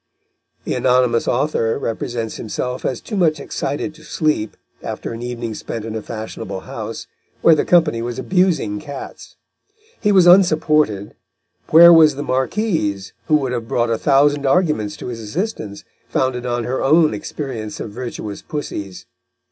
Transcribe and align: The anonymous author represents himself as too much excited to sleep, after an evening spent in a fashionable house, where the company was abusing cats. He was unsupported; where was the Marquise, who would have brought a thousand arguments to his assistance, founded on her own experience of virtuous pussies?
The 0.63 0.73
anonymous 0.73 1.27
author 1.27 1.77
represents 1.77 2.37
himself 2.37 2.85
as 2.85 3.01
too 3.01 3.15
much 3.15 3.39
excited 3.39 3.93
to 3.93 4.03
sleep, 4.03 4.57
after 4.81 5.13
an 5.13 5.21
evening 5.21 5.53
spent 5.53 5.85
in 5.85 5.93
a 5.93 6.01
fashionable 6.01 6.61
house, 6.61 7.05
where 7.43 7.53
the 7.53 7.65
company 7.65 8.01
was 8.01 8.17
abusing 8.17 8.79
cats. 8.79 9.35
He 10.01 10.11
was 10.11 10.25
unsupported; 10.25 11.13
where 11.69 11.93
was 11.93 12.15
the 12.15 12.23
Marquise, 12.23 13.13
who 13.27 13.35
would 13.35 13.51
have 13.51 13.67
brought 13.67 13.91
a 13.91 13.97
thousand 13.99 14.47
arguments 14.47 14.97
to 14.97 15.05
his 15.09 15.19
assistance, 15.21 15.83
founded 16.09 16.47
on 16.47 16.63
her 16.63 16.81
own 16.83 17.13
experience 17.13 17.79
of 17.79 17.91
virtuous 17.91 18.41
pussies? 18.41 19.05